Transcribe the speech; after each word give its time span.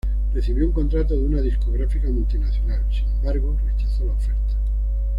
Recibió 0.33 0.65
un 0.65 0.71
contrato 0.71 1.13
de 1.13 1.19
una 1.23 1.41
discográfica 1.41 2.09
multinacional, 2.09 2.81
sin 2.91 3.07
embargo, 3.19 3.55
rechazó 3.63 4.03
la 4.07 4.13
oferta. 4.13 4.55